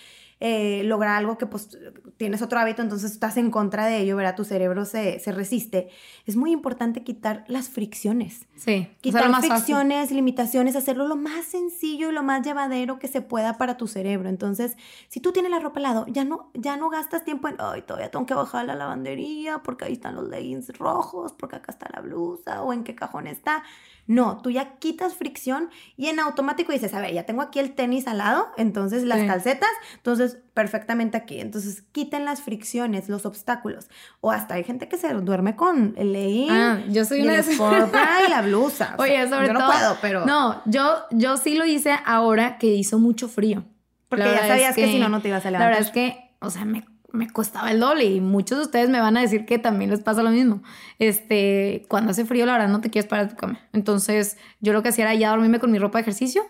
eh, 0.46 0.84
lograr 0.84 1.16
algo 1.16 1.38
que 1.38 1.46
pues 1.46 1.70
tienes 2.18 2.42
otro 2.42 2.60
hábito, 2.60 2.82
entonces 2.82 3.14
estás 3.14 3.38
en 3.38 3.50
contra 3.50 3.86
de 3.86 4.00
ello, 4.00 4.18
¿verdad? 4.18 4.36
Tu 4.36 4.44
cerebro 4.44 4.84
se, 4.84 5.22
resiste. 5.28 5.88
Es 6.26 6.36
muy 6.36 6.52
importante 6.52 7.02
quitar 7.02 7.46
las 7.48 7.70
fricciones. 7.70 8.46
Sí. 8.58 8.90
Quitar 9.00 9.30
las 9.30 9.40
fricciones, 9.40 10.12
limitaciones, 10.12 10.76
hacerlo 10.76 11.08
lo 11.08 11.16
más 11.16 11.46
sencillo 11.46 12.10
y 12.10 12.12
lo 12.12 12.24
más 12.24 12.46
llevadero 12.46 13.00
que 13.00 13.08
se 13.08 13.22
pueda 13.22 13.58
para 13.58 13.78
tu 13.78 13.88
cerebro. 13.88 14.28
Entonces, 14.28 14.76
si 15.08 15.22
tú 15.22 15.32
tienes 15.32 15.50
la 15.50 15.60
ropa 15.60 15.80
al 15.80 15.84
lado, 15.84 16.06
ya 16.10 16.26
no, 16.26 16.52
ya 16.54 16.76
no 16.76 16.90
gastas 16.90 17.24
tiempo 17.24 17.48
en, 17.48 17.56
ay, 17.60 17.84
todavía 17.84 18.12
tengo 18.12 18.26
que 18.26 18.34
bajar 18.34 18.66
la 18.66 18.76
lavandería 18.76 19.64
porque 19.64 19.86
ahí 19.86 19.94
están 19.94 20.16
los 20.16 20.28
leggings 20.28 20.78
rojos, 20.78 21.32
porque 21.32 21.56
acá 21.56 21.72
está 21.72 21.88
la 21.94 22.02
blusa 22.02 22.64
o 22.64 22.74
en 22.74 22.84
qué 22.84 22.96
cajón 22.96 23.28
está. 23.28 23.64
No, 24.06 24.42
tú 24.42 24.50
ya 24.50 24.76
quitas 24.80 25.16
fricción 25.16 25.70
y 25.96 26.08
en 26.08 26.20
automático 26.20 26.74
dices, 26.74 26.94
a 26.94 27.00
ver, 27.00 27.14
ya 27.14 27.26
tengo 27.26 27.42
aquí 27.42 27.60
el 27.60 27.74
tenis 27.74 28.08
al 28.08 28.18
lado, 28.18 28.48
entonces 28.58 29.04
las 29.04 29.26
calcetas, 29.26 29.70
entonces 29.96 30.33
perfectamente 30.54 31.18
aquí. 31.18 31.40
Entonces 31.40 31.84
quiten 31.92 32.26
las 32.26 32.42
fricciones, 32.42 33.10
los 33.10 33.26
obstáculos. 33.26 33.88
O 34.22 34.32
hasta 34.32 34.56
hay 34.56 34.64
gente 34.64 34.88
que 34.88 34.98
se 34.98 35.14
duerme 35.14 35.56
con 35.56 35.94
el 35.98 36.14
legging 36.14 36.52
ah, 36.52 36.82
yo 36.90 37.06
soy 37.06 37.22
una 37.22 37.40
y 37.40 38.30
la 38.30 38.42
blusa. 38.42 38.96
Oye, 39.00 39.28
sobre 39.30 39.48
yo 39.48 39.54
no 39.54 39.66
puedo, 39.66 39.98
pero... 40.02 40.26
No, 40.26 40.62
yo, 40.66 41.04
yo 41.12 41.38
sí 41.38 41.56
lo 41.56 41.66
hice 41.66 41.96
ahora 42.06 42.58
que 42.58 42.68
hizo 42.68 43.00
mucho 43.00 43.28
frío. 43.28 43.64
Porque 44.10 44.26
ya 44.26 44.48
sabías 44.48 44.76
que, 44.76 44.86
que 44.86 44.92
si 44.92 45.00
no, 45.00 45.10
no 45.10 45.22
te 45.22 45.30
ibas 45.30 45.46
a 45.46 45.52
levantar. 45.52 45.72
La 45.72 45.78
verdad 45.78 45.88
es 45.88 45.92
que, 45.92 46.36
o 46.40 46.50
sea, 46.50 46.66
me 46.66 46.86
me 47.14 47.30
costaba 47.30 47.70
el 47.70 47.80
doble 47.80 48.06
y 48.06 48.20
muchos 48.20 48.58
de 48.58 48.64
ustedes 48.66 48.90
me 48.90 49.00
van 49.00 49.16
a 49.16 49.22
decir 49.22 49.46
que 49.46 49.60
también 49.60 49.92
les 49.92 50.02
pasa 50.02 50.24
lo 50.24 50.32
mismo. 50.32 50.64
Este, 50.98 51.86
cuando 51.88 52.10
hace 52.10 52.26
frío, 52.26 52.48
la 52.48 52.54
verdad 52.54 52.70
no 52.70 52.82
te 52.82 52.90
quieres 52.90 53.08
parar 53.08 53.28
de 53.28 53.36
tu 53.36 53.40
cama. 53.40 53.60
Entonces, 53.72 54.38
yo 54.62 54.74
lo 54.74 54.82
que 54.82 54.90
hacía 54.90 55.06
era 55.06 55.14
ya 55.14 55.30
dormirme 55.30 55.60
con 55.60 55.72
mi 55.72 55.78
ropa 55.78 56.00
de 56.00 56.02
ejercicio 56.02 56.42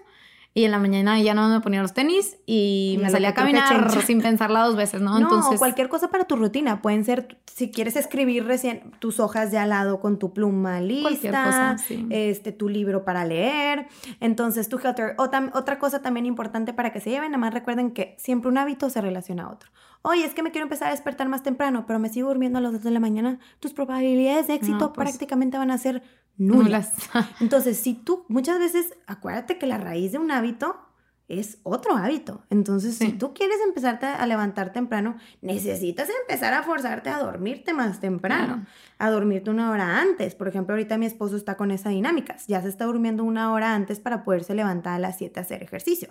y 0.56 0.66
en 0.66 0.72
la 0.72 0.78
mañana 0.78 1.20
ya 1.20 1.34
no 1.34 1.50
me 1.50 1.62
ponía 1.62 1.82
los 1.82 1.94
tenis 1.94 2.38
y, 2.46 3.00
me 3.02 3.10
salía 3.10 3.30
a 3.30 3.34
caminar 3.34 3.90
sin 4.06 4.22
pensarla 4.22 4.66
dos 4.66 4.76
veces, 4.76 5.02
¿no? 5.02 5.14
No, 5.14 5.22
Entonces, 5.22 5.58
cualquier 5.58 5.90
cosa 5.90 6.10
para 6.10 6.26
tu 6.26 6.36
rutina. 6.36 6.82
Pueden 6.82 7.04
ser, 7.04 7.40
si 7.52 7.72
quieres 7.72 7.96
escribir 7.96 8.46
recién 8.46 8.92
tus 9.00 9.20
hojas 9.20 9.50
de 9.50 9.58
al 9.58 9.70
lado 9.70 10.00
con 10.00 10.20
tu 10.20 10.32
pluma 10.32 10.80
lista, 10.80 11.76
este, 12.12 12.52
tu 12.52 12.70
libro 12.70 13.04
para 13.04 13.26
leer. 13.26 13.88
Entonces, 14.20 14.70
tu 14.70 14.78
Helter. 14.78 15.16
otra 15.18 15.80
cosa 15.80 16.04
también 16.04 16.28
importante 16.28 16.72
para 16.72 16.92
que 16.92 17.00
se 17.00 17.10
lleven, 17.10 17.32
nada 17.32 17.40
más 17.40 17.54
recuerden 17.54 17.92
que 17.92 18.16
siempre 18.20 18.50
un 18.50 18.60
hábito 18.60 18.92
se 18.92 19.02
relaciona 19.02 19.46
a 19.46 19.52
otro. 19.52 19.72
Oye, 20.04 20.26
es 20.26 20.34
que 20.34 20.44
me 20.44 20.52
quiero 20.52 20.66
empezar 20.66 20.90
a 20.90 20.92
despertar 20.92 21.30
más 21.30 21.44
temprano, 21.44 21.86
pero 21.88 21.98
me 21.98 22.10
sigo 22.10 22.28
durmiendo 22.28 22.60
a 22.60 22.62
las 22.62 22.74
2 22.74 22.84
de 22.84 22.92
la 22.92 23.00
mañana. 23.00 23.40
Tus 23.60 23.74
probabilidades 23.74 24.48
de 24.48 24.56
éxito 24.56 24.92
pues 24.92 25.10
prácticamente 25.10 25.58
van 25.58 25.72
a 25.72 25.78
ser 25.78 26.04
nulas. 26.38 26.92
Entonces, 27.40 27.78
si 27.78 27.94
tú, 27.94 28.26
muchas 28.28 28.60
veces, 28.60 28.94
acuérdate 29.08 29.58
que 29.58 29.68
la 29.68 29.78
raíz 29.78 30.12
de 30.12 30.18
un 30.18 30.32
hábito 30.32 30.78
es 31.30 31.60
otro 31.64 31.96
hábito. 31.96 32.44
Entonces, 32.50 32.96
si 32.96 33.14
tú 33.14 33.34
quieres 33.34 33.58
empezarte 33.66 34.06
a 34.06 34.26
levantar 34.28 34.74
temprano, 34.74 35.16
necesitas 35.42 36.10
empezar 36.22 36.54
a 36.54 36.64
forzarte 36.64 37.10
a 37.10 37.20
dormirte 37.20 37.74
más 37.74 38.00
temprano, 38.02 38.66
a 39.00 39.10
dormirte 39.10 39.50
una 39.50 39.72
hora 39.72 40.02
antes. 40.02 40.36
Por 40.36 40.50
ejemplo, 40.50 40.76
ahorita 40.76 40.98
mi 40.98 41.06
esposo 41.06 41.38
está 41.38 41.56
con 41.56 41.72
esa 41.72 41.90
dinámica. 41.90 42.36
Ya 42.48 42.62
se 42.62 42.68
está 42.68 42.86
durmiendo 42.86 43.24
una 43.24 43.54
hora 43.54 43.74
antes 43.74 44.00
para 44.00 44.24
poderse 44.24 44.54
levantar 44.54 44.96
a 44.96 45.00
las 45.00 45.18
7 45.18 45.40
a 45.40 45.44
hacer 45.44 45.64
ejercicio. 45.64 46.10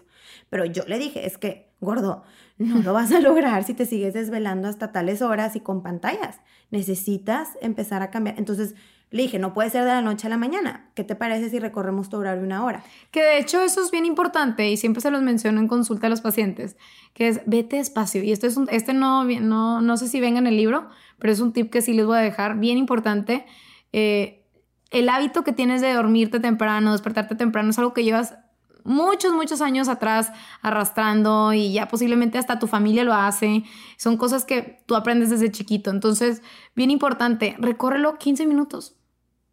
Pero 0.48 0.64
yo 0.64 0.84
le 0.86 0.98
dije, 0.98 1.26
es 1.26 1.36
que, 1.36 1.70
gordo, 1.80 2.24
no 2.56 2.78
lo 2.78 2.94
vas 2.94 3.12
a 3.12 3.20
lograr 3.20 3.64
si 3.64 3.74
te 3.74 3.84
sigues 3.84 4.14
desvelando 4.14 4.66
hasta 4.66 4.92
tales 4.92 5.20
horas 5.20 5.56
y 5.56 5.60
con 5.60 5.82
pantallas. 5.82 6.40
Necesitas 6.70 7.50
empezar 7.60 8.02
a 8.02 8.10
cambiar. 8.10 8.38
Entonces, 8.38 8.74
le 9.12 9.24
dije, 9.24 9.38
no 9.38 9.52
puede 9.52 9.68
ser 9.68 9.84
de 9.84 9.90
la 9.90 10.00
noche 10.00 10.26
a 10.26 10.30
la 10.30 10.38
mañana. 10.38 10.88
¿Qué 10.94 11.04
te 11.04 11.14
parece 11.14 11.50
si 11.50 11.58
recorremos 11.58 12.08
tu 12.08 12.16
horario 12.16 12.42
una 12.42 12.64
hora? 12.64 12.82
Que 13.10 13.22
de 13.22 13.38
hecho 13.38 13.60
eso 13.60 13.82
es 13.82 13.90
bien 13.90 14.06
importante 14.06 14.70
y 14.70 14.78
siempre 14.78 15.02
se 15.02 15.10
los 15.10 15.20
menciono 15.20 15.60
en 15.60 15.68
consulta 15.68 16.06
a 16.06 16.10
los 16.10 16.22
pacientes, 16.22 16.78
que 17.12 17.28
es 17.28 17.42
vete 17.44 17.76
despacio. 17.76 18.22
Y 18.22 18.32
esto 18.32 18.46
es 18.46 18.56
un, 18.56 18.68
este 18.70 18.94
no, 18.94 19.24
no, 19.24 19.82
no 19.82 19.96
sé 19.98 20.08
si 20.08 20.18
venga 20.18 20.38
en 20.38 20.46
el 20.46 20.56
libro, 20.56 20.88
pero 21.18 21.30
es 21.30 21.40
un 21.40 21.52
tip 21.52 21.70
que 21.70 21.82
sí 21.82 21.92
les 21.92 22.06
voy 22.06 22.16
a 22.16 22.20
dejar, 22.20 22.58
bien 22.58 22.78
importante. 22.78 23.44
Eh, 23.92 24.46
el 24.90 25.10
hábito 25.10 25.44
que 25.44 25.52
tienes 25.52 25.82
de 25.82 25.92
dormirte 25.92 26.40
temprano, 26.40 26.92
despertarte 26.92 27.34
temprano, 27.34 27.68
es 27.68 27.78
algo 27.78 27.92
que 27.92 28.04
llevas 28.04 28.34
muchos, 28.82 29.34
muchos 29.34 29.60
años 29.60 29.88
atrás 29.88 30.32
arrastrando 30.62 31.52
y 31.52 31.74
ya 31.74 31.86
posiblemente 31.88 32.38
hasta 32.38 32.58
tu 32.58 32.66
familia 32.66 33.04
lo 33.04 33.12
hace. 33.12 33.64
Son 33.98 34.16
cosas 34.16 34.46
que 34.46 34.82
tú 34.86 34.96
aprendes 34.96 35.28
desde 35.28 35.50
chiquito. 35.50 35.90
Entonces, 35.90 36.42
bien 36.74 36.90
importante, 36.90 37.56
recórrelo 37.58 38.16
15 38.16 38.46
minutos. 38.46 38.96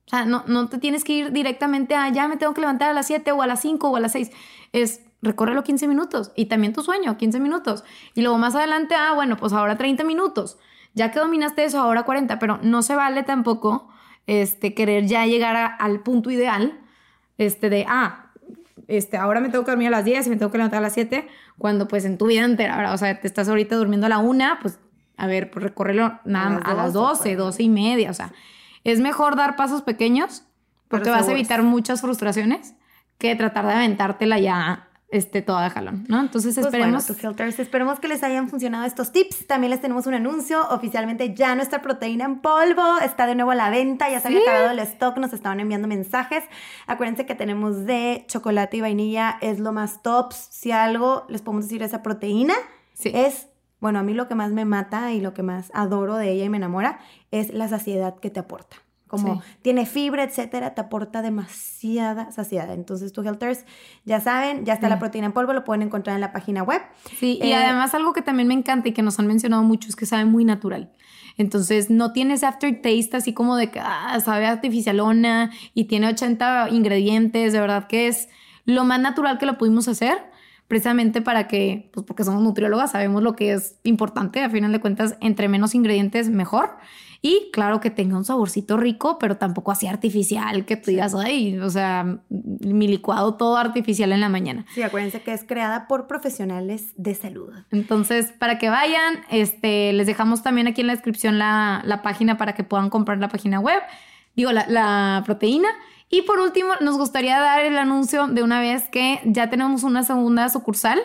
O 0.10 0.12
sea, 0.12 0.26
no, 0.26 0.44
no 0.48 0.70
te 0.70 0.80
tienes 0.80 1.04
que 1.04 1.14
ir 1.14 1.32
directamente 1.32 1.94
a 1.94 2.10
ya 2.10 2.28
me 2.28 2.36
tengo 2.36 2.56
que 2.56 2.62
levantar 2.62 2.90
a 2.90 2.94
las 2.94 3.06
7 3.06 3.32
o 3.32 3.44
a 3.44 3.48
las 3.48 3.62
5 3.62 3.92
o 3.92 3.96
a 3.96 4.00
las 4.00 4.14
6. 4.14 4.32
Es 4.74 5.02
recórrelo 5.22 5.64
15 5.64 5.88
minutos 5.88 6.32
y 6.36 6.46
también 6.46 6.74
tu 6.74 6.82
sueño, 6.82 7.16
15 7.16 7.40
minutos. 7.40 7.84
Y 8.16 8.24
luego 8.24 8.40
más 8.40 8.56
adelante, 8.56 8.96
ah, 8.96 9.14
bueno, 9.14 9.38
pues 9.38 9.54
ahora 9.54 9.78
30 9.78 10.04
minutos. 10.06 10.58
Ya 10.96 11.12
que 11.12 11.20
dominaste 11.20 11.64
eso, 11.64 11.80
ahora 11.80 12.04
40, 12.04 12.40
pero 12.40 12.58
no 12.64 12.82
se 12.82 12.96
vale 12.96 13.22
tampoco 13.22 13.88
este, 14.26 14.74
querer 14.74 15.06
ya 15.06 15.28
llegar 15.28 15.76
al 15.78 16.00
punto 16.02 16.32
ideal 16.32 16.80
este, 17.38 17.70
de, 17.70 17.86
ah, 17.88 18.32
este, 18.88 19.16
ahora 19.18 19.42
me 19.42 19.50
tengo 19.50 19.64
que 19.64 19.70
dormir 19.70 19.90
a 19.90 19.92
las 19.92 20.06
10 20.06 20.26
y 20.26 20.30
me 20.32 20.38
tengo 20.38 20.52
que 20.52 20.58
levantar 20.58 20.80
a 20.80 20.82
las 20.82 20.94
7, 20.94 21.28
cuando 21.60 21.88
pues 21.88 22.04
en 22.06 22.18
tu 22.18 22.26
vida 22.26 22.46
entera, 22.46 22.92
o 22.92 22.98
sea, 22.98 23.22
te 23.22 23.28
estás 23.28 23.48
ahorita 23.48 23.76
durmiendo 23.76 24.08
a 24.08 24.10
la 24.10 24.18
1, 24.18 24.58
pues 24.60 24.80
a 25.18 25.28
ver, 25.28 25.52
pues 25.52 25.62
recórrelo 25.62 26.20
nada 26.26 26.58
a 26.58 26.74
las 26.74 26.94
12, 26.94 27.36
12 27.36 27.62
y 27.62 27.70
media, 27.70 28.10
o 28.10 28.14
sea, 28.14 28.32
es 28.84 29.00
mejor 29.00 29.36
dar 29.36 29.56
pasos 29.56 29.82
pequeños 29.82 30.44
porque 30.88 31.10
vas 31.10 31.28
a 31.28 31.32
evitar 31.32 31.64
muchas 31.64 32.02
frustraciones 32.02 32.74
que 33.18 33.36
tratar 33.36 33.68
de 33.68 33.74
aventártela 33.74 34.40
ya 34.40 34.90
este, 35.12 35.42
toda 35.42 35.64
de 35.64 35.70
jalón, 35.72 36.06
¿no? 36.08 36.20
Entonces 36.20 36.54
pues 36.54 36.68
esperemos. 36.68 37.06
filters, 37.06 37.60
esperemos 37.60 38.00
que 38.00 38.08
les 38.08 38.22
hayan 38.24 38.48
funcionado 38.48 38.86
estos 38.86 39.12
tips. 39.12 39.48
También 39.48 39.72
les 39.72 39.82
tenemos 39.82 40.06
un 40.06 40.14
anuncio. 40.14 40.68
Oficialmente 40.70 41.34
ya 41.34 41.56
nuestra 41.56 41.82
proteína 41.82 42.26
en 42.26 42.40
polvo 42.42 43.00
está 43.04 43.26
de 43.26 43.36
nuevo 43.36 43.52
a 43.52 43.56
la 43.56 43.72
venta. 43.72 44.10
Ya 44.10 44.20
se 44.20 44.28
había 44.28 44.42
acabado 44.42 44.72
el 44.72 44.80
stock, 44.80 45.18
nos 45.18 45.34
estaban 45.34 45.60
enviando 45.60 45.88
mensajes. 45.88 46.44
Acuérdense 46.86 47.26
que 47.26 47.34
tenemos 47.34 47.86
de 47.86 48.26
chocolate 48.28 48.78
y 48.78 48.82
vainilla, 48.82 49.38
es 49.42 49.60
lo 49.60 49.74
más 49.74 50.04
tops. 50.04 50.36
Si 50.52 50.72
algo 50.72 51.26
les 51.28 51.42
podemos 51.42 51.66
decir 51.66 51.82
esa 51.82 52.04
proteína, 52.04 52.54
es 53.04 53.48
bueno, 53.80 54.00
a 54.00 54.04
mí 54.04 54.14
lo 54.14 54.28
que 54.28 54.36
más 54.36 54.52
me 54.52 54.66
mata 54.66 55.14
y 55.14 55.22
lo 55.22 55.34
que 55.34 55.44
más 55.44 55.72
adoro 55.74 56.16
de 56.16 56.32
ella 56.32 56.46
y 56.46 56.50
me 56.50 56.58
enamora 56.58 57.00
es 57.32 57.54
la 57.54 57.68
saciedad 57.68 58.20
que 58.20 58.30
te 58.30 58.40
aporta. 58.40 58.78
Como 59.08 59.42
tiene 59.64 59.88
fibra, 59.88 60.24
etcétera, 60.24 60.76
te 60.76 60.82
aporta 60.82 61.24
demasiada 61.24 62.32
saciedad. 62.32 62.72
Entonces, 62.72 63.12
tu 63.12 63.28
Helters, 63.28 63.66
ya 64.06 64.20
saben, 64.20 64.66
ya 64.66 64.74
está 64.74 64.88
la 64.88 65.00
proteína 65.00 65.26
en 65.26 65.34
polvo, 65.34 65.52
lo 65.52 65.64
pueden 65.64 65.82
encontrar 65.82 66.14
en 66.14 66.22
la 66.22 66.32
página 66.32 66.62
web. 66.62 66.80
Sí, 67.18 67.40
y 67.42 67.48
eh, 67.48 67.56
además 67.56 67.96
algo 67.96 68.14
que 68.14 68.22
también 68.22 68.48
me 68.48 68.54
encanta 68.54 68.88
y 68.88 68.92
que 68.92 69.02
nos 69.02 69.18
han 69.18 69.26
mencionado 69.26 69.64
mucho 69.64 69.90
es 69.90 69.96
que 69.96 70.06
sabe 70.06 70.26
muy 70.26 70.46
natural. 70.46 70.92
Entonces, 71.38 71.90
no 71.90 72.14
tiene 72.14 72.36
ese 72.36 72.46
aftertaste 72.46 73.18
así 73.18 73.34
como 73.34 73.56
de 73.56 73.72
que 73.72 73.80
ah, 73.80 74.20
sabe 74.24 74.46
artificialona 74.46 75.50
y 75.74 75.86
tiene 75.86 76.10
80 76.10 76.70
ingredientes, 76.70 77.52
de 77.52 77.60
verdad 77.60 77.88
que 77.88 78.10
es 78.10 78.30
lo 78.66 78.84
más 78.84 79.00
natural 79.00 79.40
que 79.40 79.48
lo 79.48 79.58
pudimos 79.58 79.88
hacer 79.88 80.29
precisamente 80.70 81.22
para 81.22 81.48
que, 81.48 81.90
pues 81.92 82.06
porque 82.06 82.24
somos 82.24 82.44
nutriólogas, 82.44 82.92
sabemos 82.92 83.24
lo 83.24 83.36
que 83.36 83.54
es 83.54 83.80
importante, 83.84 84.42
a 84.44 84.50
final 84.52 84.72
de 84.72 84.80
cuentas, 84.80 85.18
entre 85.20 85.50
menos 85.50 85.74
ingredientes, 85.74 86.30
mejor. 86.30 86.78
Y 87.24 87.50
claro 87.52 87.80
que 87.82 87.90
tenga 87.90 88.16
un 88.16 88.24
saborcito 88.24 88.78
rico, 88.78 89.18
pero 89.20 89.36
tampoco 89.36 89.72
así 89.72 89.88
artificial, 89.88 90.66
que 90.66 90.78
tú 90.78 90.92
digas, 90.92 91.16
ay, 91.16 91.58
o 91.58 91.70
sea, 91.72 92.20
mi 92.30 92.88
licuado 92.88 93.34
todo 93.34 93.58
artificial 93.58 94.12
en 94.14 94.22
la 94.22 94.30
mañana. 94.30 94.66
Sí, 94.74 94.84
acuérdense 94.84 95.22
que 95.22 95.34
es 95.34 95.44
creada 95.44 95.88
por 95.88 96.06
profesionales 96.06 96.94
de 96.96 97.16
salud. 97.16 97.50
Entonces, 97.72 98.32
para 98.32 98.60
que 98.60 98.70
vayan, 98.70 99.22
este, 99.32 99.92
les 99.92 100.06
dejamos 100.06 100.44
también 100.44 100.68
aquí 100.68 100.82
en 100.82 100.88
la 100.88 100.94
descripción 100.94 101.40
la, 101.40 101.82
la 101.84 102.04
página 102.04 102.38
para 102.38 102.54
que 102.54 102.64
puedan 102.64 102.92
comprar 102.92 103.18
la 103.18 103.28
página 103.28 103.60
web, 103.60 103.82
digo, 104.36 104.52
la, 104.52 104.68
la 104.68 105.24
proteína. 105.26 105.70
Y 106.10 106.24
por 106.24 106.40
último, 106.40 106.70
nos 106.82 106.98
gustaría 106.98 107.40
dar 107.40 107.64
el 107.64 107.78
anuncio 107.78 108.28
de 108.28 108.44
una 108.44 108.60
vez 108.60 108.90
que 108.90 109.20
ya 109.26 109.50
tenemos 109.50 109.84
una 109.84 110.04
segunda 110.04 110.50
sucursal 110.50 111.00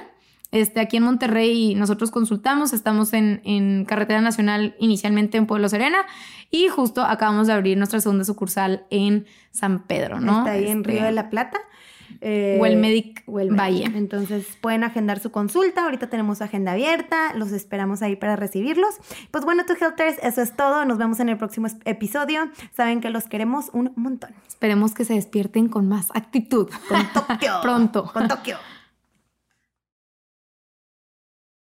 este, 0.54 0.78
aquí 0.78 0.98
en 0.98 1.02
Monterrey 1.02 1.74
nosotros 1.74 2.12
consultamos, 2.12 2.72
estamos 2.72 3.12
en, 3.12 3.84
Carretera 3.86 4.20
Nacional 4.20 4.76
inicialmente 4.78 5.36
en 5.36 5.46
Pueblo 5.46 5.68
Serena 5.68 6.06
y 6.48 6.68
justo 6.68 7.02
acabamos 7.02 7.48
de 7.48 7.54
abrir 7.54 7.76
nuestra 7.76 7.98
segunda 7.98 8.22
sucursal 8.22 8.86
en 8.88 9.26
San 9.50 9.82
Pedro, 9.82 10.20
¿no? 10.20 10.38
Está 10.38 10.52
ahí 10.52 10.68
en 10.68 10.84
Río 10.84 10.98
este, 10.98 11.06
de 11.06 11.12
la 11.12 11.28
Plata. 11.28 11.58
Eh, 12.26 12.56
o 12.58 12.64
el 12.64 12.78
Medic 12.78 13.22
Valle. 13.26 13.84
Entonces 13.94 14.46
pueden 14.62 14.82
agendar 14.82 15.20
su 15.20 15.30
consulta. 15.30 15.84
Ahorita 15.84 16.08
tenemos 16.08 16.40
agenda 16.40 16.72
abierta. 16.72 17.34
Los 17.34 17.52
esperamos 17.52 18.00
ahí 18.00 18.16
para 18.16 18.34
recibirlos. 18.34 18.94
Pues 19.30 19.44
bueno, 19.44 19.64
tu 19.66 19.74
Helters, 19.74 20.16
eso 20.22 20.40
es 20.40 20.56
todo. 20.56 20.86
Nos 20.86 20.96
vemos 20.96 21.20
en 21.20 21.28
el 21.28 21.36
próximo 21.36 21.66
episodio. 21.84 22.48
Saben 22.74 23.02
que 23.02 23.10
los 23.10 23.24
queremos 23.24 23.68
un 23.74 23.92
montón. 23.96 24.30
Esperemos 24.48 24.94
que 24.94 25.04
se 25.04 25.12
despierten 25.12 25.68
con 25.68 25.86
más 25.86 26.08
actitud. 26.14 26.70
Con 26.88 27.06
Tokio. 27.12 27.52
Pronto. 27.62 28.10
Con 28.10 28.26
Tokio. 28.26 28.56